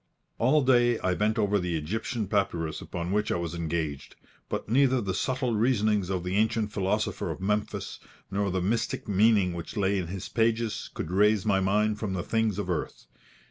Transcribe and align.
All 0.39 0.63
day 0.63 0.97
I 0.97 1.13
bent 1.13 1.37
over 1.37 1.59
the 1.59 1.77
Egyptian 1.77 2.27
papyrus 2.27 2.81
upon 2.81 3.11
which 3.11 3.31
I 3.31 3.35
was 3.35 3.53
engaged; 3.53 4.15
but 4.49 4.67
neither 4.67 4.99
the 4.99 5.13
subtle 5.13 5.53
reasonings 5.53 6.09
of 6.09 6.23
the 6.23 6.37
ancient 6.37 6.71
philosopher 6.71 7.29
of 7.29 7.39
Memphis, 7.39 7.99
nor 8.31 8.49
the 8.49 8.63
mystic 8.63 9.07
meaning 9.07 9.53
which 9.53 9.77
lay 9.77 9.99
in 9.99 10.07
his 10.07 10.27
pages, 10.27 10.89
could 10.95 11.11
raise 11.11 11.45
my 11.45 11.59
mind 11.59 11.99
from 11.99 12.13
the 12.13 12.23
things 12.23 12.57
of 12.57 12.67
earth. 12.67 13.05